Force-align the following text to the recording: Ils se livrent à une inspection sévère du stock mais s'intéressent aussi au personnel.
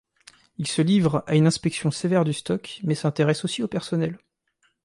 Ils 0.57 0.65
se 0.67 0.81
livrent 0.81 1.23
à 1.27 1.35
une 1.35 1.45
inspection 1.45 1.91
sévère 1.91 2.23
du 2.25 2.33
stock 2.33 2.79
mais 2.81 2.95
s'intéressent 2.95 3.45
aussi 3.45 3.61
au 3.61 3.67
personnel. 3.67 4.17